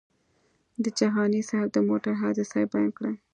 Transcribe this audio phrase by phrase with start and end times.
[0.83, 3.11] د جهاني صاحب د موټر حادثه یې بیان کړه.